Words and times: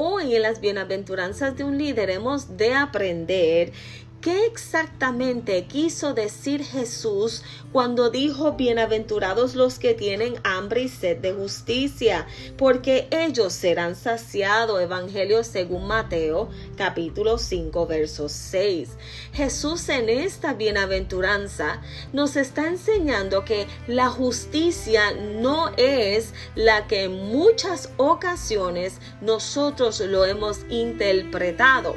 hoy 0.00 0.36
en 0.36 0.42
las 0.42 0.60
bienaventuranzas 0.60 1.56
de 1.56 1.64
un 1.64 1.76
líder 1.76 2.08
hemos 2.08 2.56
de 2.56 2.72
aprender 2.72 3.72
¿Qué 4.20 4.46
exactamente 4.46 5.66
quiso 5.66 6.12
decir 6.12 6.64
Jesús 6.64 7.44
cuando 7.70 8.10
dijo 8.10 8.54
bienaventurados 8.54 9.54
los 9.54 9.78
que 9.78 9.94
tienen 9.94 10.40
hambre 10.42 10.82
y 10.82 10.88
sed 10.88 11.18
de 11.18 11.32
justicia? 11.32 12.26
Porque 12.56 13.06
ellos 13.12 13.52
serán 13.52 13.94
saciados. 13.94 14.82
Evangelio 14.82 15.44
según 15.44 15.86
Mateo 15.86 16.48
capítulo 16.76 17.38
5 17.38 17.86
verso 17.86 18.28
6. 18.28 18.88
Jesús 19.34 19.88
en 19.88 20.08
esta 20.08 20.52
bienaventuranza 20.52 21.80
nos 22.12 22.34
está 22.34 22.66
enseñando 22.66 23.44
que 23.44 23.68
la 23.86 24.08
justicia 24.08 25.12
no 25.12 25.70
es 25.76 26.34
la 26.56 26.88
que 26.88 27.04
en 27.04 27.12
muchas 27.12 27.90
ocasiones 27.98 28.94
nosotros 29.20 30.00
lo 30.00 30.24
hemos 30.24 30.58
interpretado. 30.70 31.94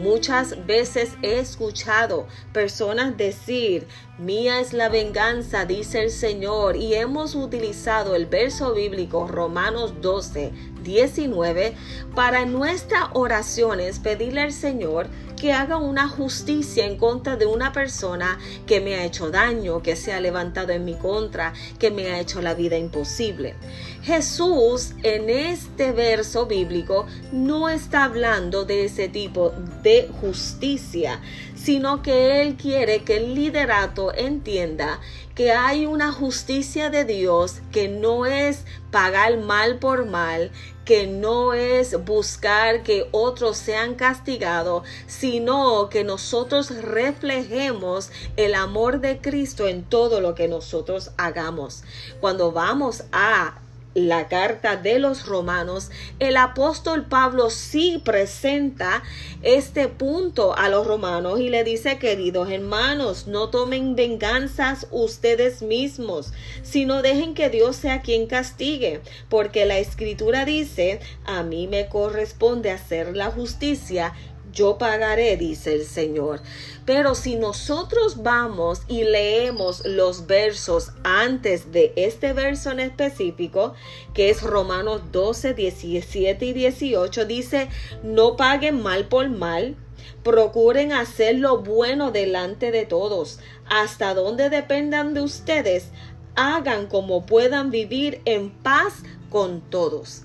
Muchas 0.00 0.64
veces 0.64 1.18
es 1.20 1.50
escuchado 1.50 2.26
personas 2.54 3.18
decir, 3.18 3.86
mía 4.16 4.58
es 4.58 4.72
la 4.72 4.88
venganza, 4.88 5.66
dice 5.66 6.02
el 6.02 6.10
Señor, 6.10 6.76
y 6.76 6.94
hemos 6.94 7.34
utilizado 7.34 8.14
el 8.14 8.24
verso 8.24 8.72
bíblico 8.72 9.28
Romanos 9.28 10.00
12, 10.00 10.52
19 10.82 11.74
para 12.14 12.44
nuestras 12.46 13.04
oraciones 13.12 13.98
pedirle 13.98 14.42
al 14.42 14.52
Señor 14.52 15.08
que 15.40 15.52
haga 15.54 15.78
una 15.78 16.06
justicia 16.06 16.84
en 16.84 16.98
contra 16.98 17.36
de 17.36 17.46
una 17.46 17.72
persona 17.72 18.38
que 18.66 18.80
me 18.80 18.96
ha 18.96 19.06
hecho 19.06 19.30
daño, 19.30 19.82
que 19.82 19.96
se 19.96 20.12
ha 20.12 20.20
levantado 20.20 20.72
en 20.72 20.84
mi 20.84 20.94
contra, 20.94 21.54
que 21.78 21.90
me 21.90 22.08
ha 22.08 22.20
hecho 22.20 22.42
la 22.42 22.52
vida 22.52 22.76
imposible. 22.76 23.54
Jesús 24.02 24.92
en 25.02 25.30
este 25.30 25.92
verso 25.92 26.44
bíblico 26.44 27.06
no 27.32 27.70
está 27.70 28.04
hablando 28.04 28.66
de 28.66 28.84
ese 28.84 29.08
tipo 29.08 29.52
de 29.82 30.10
justicia, 30.20 31.20
sino 31.62 32.02
que 32.02 32.40
Él 32.40 32.56
quiere 32.56 33.04
que 33.04 33.18
el 33.18 33.34
liderato 33.34 34.14
entienda 34.14 35.00
que 35.34 35.52
hay 35.52 35.86
una 35.86 36.12
justicia 36.12 36.90
de 36.90 37.04
Dios 37.04 37.60
que 37.70 37.88
no 37.88 38.26
es 38.26 38.64
pagar 38.90 39.38
mal 39.38 39.78
por 39.78 40.06
mal, 40.06 40.50
que 40.84 41.06
no 41.06 41.52
es 41.52 42.02
buscar 42.04 42.82
que 42.82 43.06
otros 43.12 43.58
sean 43.58 43.94
castigados, 43.94 44.84
sino 45.06 45.88
que 45.90 46.02
nosotros 46.02 46.70
reflejemos 46.82 48.10
el 48.36 48.54
amor 48.54 49.00
de 49.00 49.20
Cristo 49.20 49.68
en 49.68 49.84
todo 49.84 50.20
lo 50.20 50.34
que 50.34 50.48
nosotros 50.48 51.10
hagamos. 51.16 51.84
Cuando 52.20 52.52
vamos 52.52 53.04
a 53.12 53.60
la 53.94 54.28
carta 54.28 54.76
de 54.76 54.98
los 54.98 55.26
romanos, 55.26 55.90
el 56.20 56.36
apóstol 56.36 57.06
Pablo 57.06 57.50
sí 57.50 58.00
presenta 58.04 59.02
este 59.42 59.88
punto 59.88 60.56
a 60.56 60.68
los 60.68 60.86
romanos 60.86 61.40
y 61.40 61.48
le 61.48 61.64
dice, 61.64 61.98
queridos 61.98 62.50
hermanos, 62.50 63.26
no 63.26 63.48
tomen 63.50 63.96
venganzas 63.96 64.86
ustedes 64.90 65.62
mismos, 65.62 66.32
sino 66.62 67.02
dejen 67.02 67.34
que 67.34 67.50
Dios 67.50 67.76
sea 67.76 68.00
quien 68.00 68.26
castigue, 68.26 69.00
porque 69.28 69.66
la 69.66 69.78
escritura 69.78 70.44
dice, 70.44 71.00
a 71.24 71.42
mí 71.42 71.66
me 71.66 71.88
corresponde 71.88 72.70
hacer 72.70 73.16
la 73.16 73.30
justicia 73.30 74.14
yo 74.52 74.78
pagaré, 74.78 75.36
dice 75.36 75.74
el 75.74 75.84
Señor. 75.84 76.40
Pero 76.86 77.14
si 77.14 77.36
nosotros 77.36 78.22
vamos 78.22 78.82
y 78.88 79.04
leemos 79.04 79.86
los 79.86 80.26
versos 80.26 80.92
antes 81.04 81.72
de 81.72 81.92
este 81.96 82.32
verso 82.32 82.70
en 82.70 82.80
específico, 82.80 83.74
que 84.14 84.30
es 84.30 84.42
Romanos 84.42 85.02
12, 85.12 85.54
17 85.54 86.44
y 86.46 86.52
18, 86.52 87.24
dice, 87.26 87.68
no 88.02 88.36
paguen 88.36 88.82
mal 88.82 89.06
por 89.06 89.28
mal. 89.28 89.76
Procuren 90.22 90.92
hacer 90.92 91.38
lo 91.38 91.58
bueno 91.58 92.10
delante 92.10 92.72
de 92.72 92.86
todos. 92.86 93.38
Hasta 93.68 94.14
donde 94.14 94.50
dependan 94.50 95.14
de 95.14 95.22
ustedes, 95.22 95.88
hagan 96.34 96.86
como 96.86 97.26
puedan 97.26 97.70
vivir 97.70 98.20
en 98.24 98.50
paz 98.50 99.02
con 99.30 99.60
todos 99.60 100.22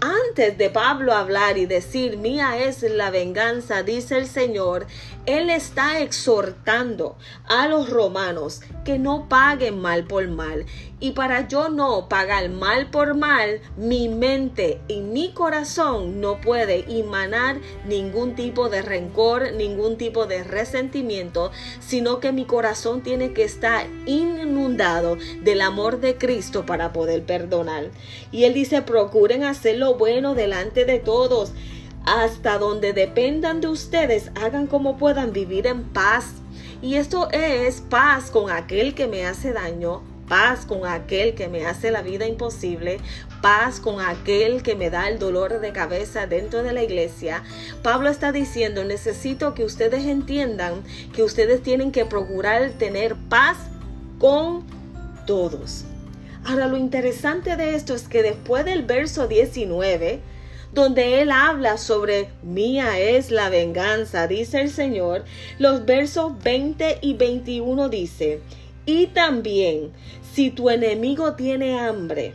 antes 0.00 0.58
de 0.58 0.70
Pablo 0.70 1.14
hablar 1.14 1.58
y 1.58 1.66
decir, 1.66 2.16
mía 2.18 2.58
es 2.58 2.82
la 2.82 3.10
venganza, 3.10 3.82
dice 3.82 4.18
el 4.18 4.26
Señor, 4.26 4.86
Él 5.26 5.50
está 5.50 6.00
exhortando 6.00 7.16
a 7.46 7.68
los 7.68 7.88
romanos 7.88 8.60
que 8.84 8.98
no 8.98 9.28
paguen 9.28 9.80
mal 9.80 10.04
por 10.04 10.28
mal. 10.28 10.66
Y 11.00 11.10
para 11.10 11.48
yo 11.48 11.68
no 11.68 12.08
pagar 12.08 12.48
mal 12.48 12.90
por 12.90 13.14
mal, 13.14 13.60
mi 13.76 14.08
mente 14.08 14.80
y 14.88 15.00
mi 15.00 15.32
corazón 15.32 16.20
no 16.20 16.40
puede 16.40 16.84
emanar 16.98 17.58
ningún 17.86 18.34
tipo 18.34 18.70
de 18.70 18.80
rencor, 18.80 19.52
ningún 19.52 19.98
tipo 19.98 20.26
de 20.26 20.44
resentimiento, 20.44 21.50
sino 21.80 22.20
que 22.20 22.32
mi 22.32 22.46
corazón 22.46 23.02
tiene 23.02 23.32
que 23.32 23.44
estar 23.44 23.86
inundado 24.06 25.18
del 25.42 25.60
amor 25.60 26.00
de 26.00 26.16
Cristo 26.16 26.64
para 26.64 26.92
poder 26.92 27.24
perdonar. 27.24 27.90
Y 28.32 28.44
Él 28.44 28.54
dice, 28.54 28.80
procuren 28.80 29.44
hacerlo 29.44 29.83
bueno 29.92 30.34
delante 30.34 30.86
de 30.86 30.98
todos. 30.98 31.52
Hasta 32.06 32.56
donde 32.56 32.94
dependan 32.94 33.60
de 33.60 33.68
ustedes, 33.68 34.30
hagan 34.34 34.66
como 34.66 34.96
puedan 34.96 35.34
vivir 35.34 35.66
en 35.66 35.84
paz. 35.84 36.32
Y 36.80 36.96
esto 36.96 37.28
es 37.30 37.82
paz 37.82 38.30
con 38.30 38.50
aquel 38.50 38.94
que 38.94 39.06
me 39.06 39.26
hace 39.26 39.52
daño, 39.52 40.02
paz 40.28 40.66
con 40.66 40.86
aquel 40.86 41.34
que 41.34 41.48
me 41.48 41.66
hace 41.66 41.90
la 41.90 42.02
vida 42.02 42.26
imposible, 42.26 42.98
paz 43.40 43.80
con 43.80 44.00
aquel 44.00 44.62
que 44.62 44.74
me 44.74 44.90
da 44.90 45.08
el 45.08 45.18
dolor 45.18 45.60
de 45.60 45.72
cabeza 45.72 46.26
dentro 46.26 46.62
de 46.62 46.72
la 46.72 46.82
iglesia. 46.82 47.42
Pablo 47.82 48.08
está 48.08 48.32
diciendo, 48.32 48.84
necesito 48.84 49.54
que 49.54 49.64
ustedes 49.64 50.04
entiendan 50.04 50.82
que 51.14 51.22
ustedes 51.22 51.62
tienen 51.62 51.92
que 51.92 52.04
procurar 52.04 52.70
tener 52.78 53.16
paz 53.28 53.56
con 54.18 54.64
todos. 55.26 55.84
Ahora 56.46 56.66
lo 56.68 56.76
interesante 56.76 57.56
de 57.56 57.74
esto 57.74 57.94
es 57.94 58.06
que 58.06 58.22
después 58.22 58.66
del 58.66 58.82
verso 58.82 59.28
19, 59.28 60.20
donde 60.74 61.22
él 61.22 61.30
habla 61.30 61.78
sobre 61.78 62.28
mía 62.42 62.98
es 62.98 63.30
la 63.30 63.48
venganza, 63.48 64.26
dice 64.26 64.60
el 64.60 64.70
Señor, 64.70 65.24
los 65.58 65.86
versos 65.86 66.42
20 66.42 66.98
y 67.00 67.14
21 67.14 67.88
dice, 67.88 68.40
y 68.84 69.06
también 69.06 69.92
si 70.34 70.50
tu 70.50 70.68
enemigo 70.68 71.34
tiene 71.34 71.78
hambre, 71.80 72.34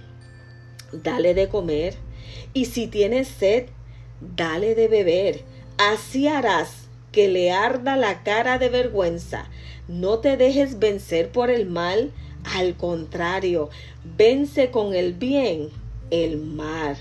dale 0.91 1.35
de 1.35 1.47
comer, 1.47 1.93
y 2.53 2.65
si 2.65 2.87
tiene 2.87 3.25
sed, 3.25 3.67
dale 4.21 4.73
de 4.73 4.87
beber, 4.87 5.43
así 5.77 6.27
harás 6.27 6.87
que 7.11 7.27
le 7.27 7.51
arda 7.51 7.95
la 7.95 8.23
cara 8.23 8.57
de 8.57 8.69
vergüenza. 8.69 9.49
No 9.87 10.19
te 10.19 10.37
dejes 10.37 10.79
vencer 10.79 11.31
por 11.31 11.49
el 11.49 11.65
mal, 11.65 12.11
al 12.43 12.75
contrario, 12.75 13.69
vence 14.17 14.71
con 14.71 14.93
el 14.93 15.13
bien 15.13 15.69
el 16.09 16.37
mal. 16.37 16.97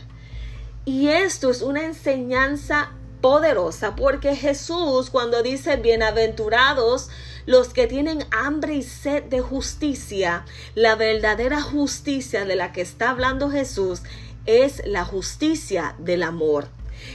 Y 0.84 1.08
esto 1.08 1.50
es 1.50 1.62
una 1.62 1.84
enseñanza 1.84 2.92
poderosa 3.20 3.96
porque 3.96 4.36
Jesús 4.36 5.10
cuando 5.10 5.42
dice 5.42 5.76
bienaventurados 5.76 7.10
los 7.46 7.70
que 7.70 7.86
tienen 7.86 8.24
hambre 8.30 8.74
y 8.76 8.82
sed 8.82 9.24
de 9.24 9.40
justicia, 9.40 10.44
la 10.74 10.94
verdadera 10.94 11.62
justicia 11.62 12.44
de 12.44 12.56
la 12.56 12.72
que 12.72 12.82
está 12.82 13.10
hablando 13.10 13.50
Jesús 13.50 14.02
es 14.46 14.82
la 14.86 15.04
justicia 15.04 15.94
del 15.98 16.22
amor. 16.22 16.68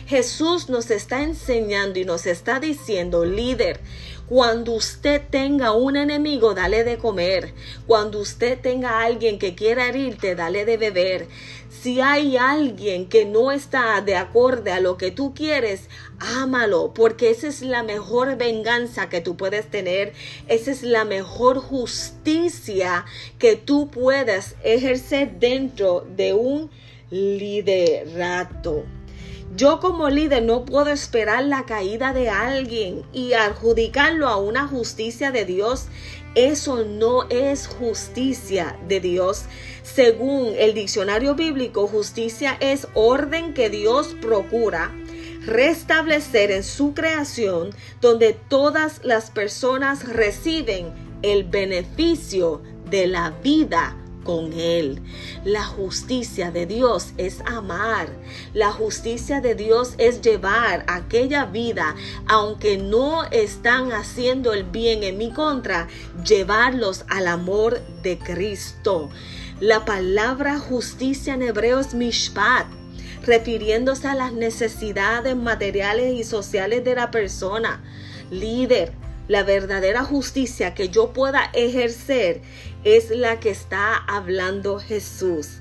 Jesús 0.07 0.69
nos 0.69 0.91
está 0.91 1.21
enseñando 1.23 1.99
y 1.99 2.05
nos 2.05 2.25
está 2.25 2.59
diciendo, 2.59 3.25
líder, 3.25 3.79
cuando 4.27 4.71
usted 4.71 5.21
tenga 5.29 5.73
un 5.73 5.97
enemigo, 5.97 6.53
dale 6.53 6.83
de 6.83 6.97
comer. 6.97 7.53
Cuando 7.85 8.19
usted 8.19 8.59
tenga 8.59 9.01
alguien 9.01 9.37
que 9.37 9.53
quiera 9.53 9.89
herirte, 9.89 10.33
dale 10.33 10.65
de 10.65 10.77
beber. 10.77 11.27
Si 11.69 11.99
hay 11.99 12.37
alguien 12.37 13.09
que 13.09 13.25
no 13.25 13.51
está 13.51 13.99
de 14.01 14.15
acorde 14.15 14.71
a 14.71 14.79
lo 14.79 14.97
que 14.97 15.11
tú 15.11 15.33
quieres, 15.33 15.89
ámalo, 16.19 16.93
porque 16.93 17.29
esa 17.31 17.47
es 17.47 17.61
la 17.61 17.83
mejor 17.83 18.37
venganza 18.37 19.09
que 19.09 19.19
tú 19.19 19.35
puedes 19.35 19.69
tener. 19.69 20.13
Esa 20.47 20.71
es 20.71 20.83
la 20.83 21.03
mejor 21.03 21.59
justicia 21.59 23.05
que 23.37 23.57
tú 23.57 23.89
puedas 23.89 24.55
ejercer 24.63 25.39
dentro 25.39 26.07
de 26.15 26.33
un 26.33 26.71
liderato. 27.09 28.85
Yo 29.55 29.79
como 29.79 30.09
líder 30.09 30.41
no 30.43 30.65
puedo 30.65 30.89
esperar 30.89 31.43
la 31.43 31.65
caída 31.65 32.11
de 32.11 32.29
alguien 32.29 33.03
y 33.13 33.33
adjudicarlo 33.33 34.27
a 34.27 34.37
una 34.37 34.67
justicia 34.67 35.31
de 35.31 35.45
Dios. 35.45 35.85
Eso 36.33 36.83
no 36.83 37.29
es 37.29 37.67
justicia 37.67 38.79
de 38.87 38.99
Dios. 38.99 39.43
Según 39.83 40.53
el 40.57 40.73
diccionario 40.73 41.35
bíblico, 41.35 41.87
justicia 41.87 42.57
es 42.61 42.87
orden 42.95 43.53
que 43.53 43.69
Dios 43.69 44.15
procura 44.21 44.91
restablecer 45.45 46.51
en 46.51 46.63
su 46.63 46.93
creación 46.93 47.75
donde 48.01 48.33
todas 48.33 49.01
las 49.03 49.29
personas 49.29 50.07
reciben 50.07 50.93
el 51.21 51.43
beneficio 51.43 52.61
de 52.89 53.07
la 53.07 53.31
vida 53.43 53.97
con 54.23 54.53
Él. 54.53 55.01
La 55.43 55.63
justicia 55.63 56.51
de 56.51 56.65
Dios 56.65 57.13
es 57.17 57.41
amar. 57.41 58.07
La 58.53 58.71
justicia 58.71 59.41
de 59.41 59.55
Dios 59.55 59.95
es 59.97 60.21
llevar 60.21 60.85
aquella 60.87 61.45
vida, 61.45 61.95
aunque 62.27 62.77
no 62.77 63.23
están 63.25 63.91
haciendo 63.91 64.53
el 64.53 64.63
bien 64.63 65.03
en 65.03 65.17
mi 65.17 65.31
contra, 65.31 65.87
llevarlos 66.25 67.05
al 67.09 67.27
amor 67.27 67.81
de 68.01 68.17
Cristo. 68.17 69.09
La 69.59 69.85
palabra 69.85 70.59
justicia 70.59 71.33
en 71.33 71.43
hebreo 71.43 71.79
es 71.79 71.93
mishpat 71.93 72.67
refiriéndose 73.25 74.07
a 74.07 74.15
las 74.15 74.33
necesidades 74.33 75.35
materiales 75.35 76.13
y 76.13 76.23
sociales 76.23 76.83
de 76.83 76.95
la 76.95 77.11
persona. 77.11 77.81
Líder, 78.29 78.91
la 79.27 79.43
verdadera 79.43 80.03
justicia 80.03 80.73
que 80.73 80.89
yo 80.89 81.13
pueda 81.13 81.49
ejercer 81.53 82.41
es 82.83 83.09
la 83.09 83.39
que 83.39 83.49
está 83.49 83.95
hablando 83.95 84.79
Jesús, 84.79 85.59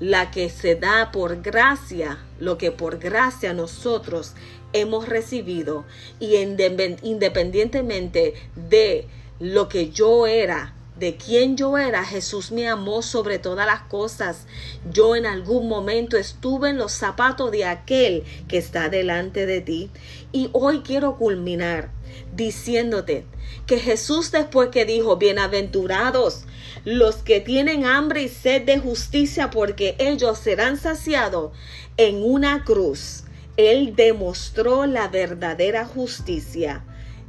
la 0.00 0.30
que 0.30 0.50
se 0.50 0.74
da 0.74 1.10
por 1.10 1.40
gracia, 1.42 2.18
lo 2.38 2.58
que 2.58 2.70
por 2.70 2.98
gracia 2.98 3.54
nosotros 3.54 4.34
hemos 4.72 5.08
recibido. 5.08 5.84
Y 6.20 6.36
independientemente 6.36 8.34
de 8.54 9.06
lo 9.40 9.68
que 9.68 9.90
yo 9.90 10.26
era, 10.26 10.74
de 10.98 11.16
quién 11.16 11.56
yo 11.56 11.78
era, 11.78 12.04
Jesús 12.04 12.50
me 12.50 12.68
amó 12.68 13.02
sobre 13.02 13.38
todas 13.38 13.66
las 13.66 13.82
cosas. 13.82 14.46
Yo 14.92 15.14
en 15.14 15.26
algún 15.26 15.68
momento 15.68 16.16
estuve 16.16 16.70
en 16.70 16.78
los 16.78 16.92
zapatos 16.92 17.50
de 17.52 17.64
aquel 17.64 18.24
que 18.48 18.58
está 18.58 18.88
delante 18.88 19.46
de 19.46 19.60
ti. 19.60 19.90
Y 20.32 20.50
hoy 20.52 20.80
quiero 20.80 21.16
culminar 21.16 21.90
diciéndote 22.34 23.26
que 23.66 23.78
Jesús 23.78 24.30
después 24.30 24.70
que 24.70 24.84
dijo, 24.84 25.16
bienaventurados 25.16 26.44
los 26.84 27.16
que 27.16 27.40
tienen 27.40 27.84
hambre 27.84 28.22
y 28.22 28.28
sed 28.28 28.62
de 28.62 28.78
justicia, 28.78 29.50
porque 29.50 29.96
ellos 29.98 30.38
serán 30.38 30.76
saciados 30.76 31.52
en 31.96 32.22
una 32.22 32.64
cruz. 32.64 33.24
Él 33.56 33.94
demostró 33.96 34.86
la 34.86 35.08
verdadera 35.08 35.84
justicia. 35.84 36.84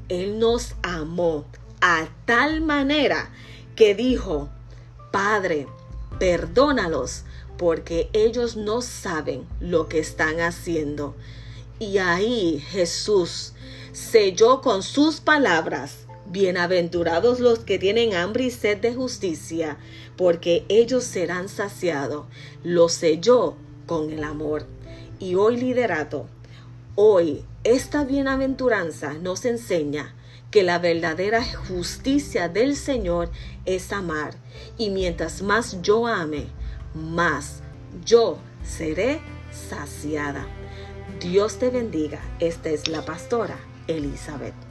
Él 0.08 0.40
nos 0.40 0.76
amó 0.82 1.46
a 1.82 2.08
tal 2.26 2.62
manera 2.62 3.32
que 3.80 3.96
dijo, 3.96 4.50
Padre, 5.10 5.66
perdónalos 6.20 7.24
porque 7.58 8.10
ellos 8.12 8.58
no 8.58 8.82
saben 8.82 9.48
lo 9.62 9.88
que 9.88 10.00
están 10.00 10.42
haciendo. 10.42 11.16
Y 11.80 12.00
ahí 12.00 12.62
Jesús 12.72 13.54
selló 13.94 14.60
con 14.60 14.84
sus 14.84 15.22
palabras, 15.22 16.06
Bienaventurados 16.26 17.40
los 17.40 17.60
que 17.60 17.80
tienen 17.80 18.16
hambre 18.16 18.44
y 18.44 18.52
sed 18.52 18.80
de 18.80 18.94
justicia, 18.94 19.78
porque 20.18 20.66
ellos 20.68 21.06
serán 21.06 21.48
saciados. 21.48 22.26
Lo 22.66 22.90
selló 22.90 23.56
con 23.88 24.12
el 24.12 24.26
amor. 24.26 24.66
Y 25.20 25.36
hoy 25.36 25.56
liderato, 25.56 26.28
hoy 26.96 27.46
esta 27.64 28.04
bienaventuranza 28.04 29.14
nos 29.14 29.46
enseña 29.46 30.16
que 30.52 30.64
la 30.64 30.80
verdadera 30.80 31.44
justicia 31.68 32.50
del 32.50 32.76
Señor 32.76 33.30
es 33.66 33.92
amar. 33.92 34.34
Y 34.78 34.90
mientras 34.90 35.42
más 35.42 35.82
yo 35.82 36.08
ame, 36.08 36.48
más 36.94 37.62
yo 38.06 38.40
seré 38.64 39.22
saciada. 39.52 40.48
Dios 41.20 41.60
te 41.60 41.70
bendiga. 41.70 42.20
Esta 42.40 42.70
es 42.70 42.88
la 42.88 43.04
pastora 43.04 43.58
Elizabeth. 43.88 44.69